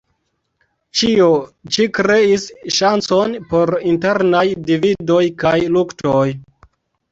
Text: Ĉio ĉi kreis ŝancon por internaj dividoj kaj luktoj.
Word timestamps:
Ĉio 1.01 1.27
ĉi 1.75 1.85
kreis 1.97 2.47
ŝancon 2.79 3.37
por 3.53 3.75
internaj 3.93 4.43
dividoj 4.73 5.23
kaj 5.47 5.55
luktoj. 5.79 6.27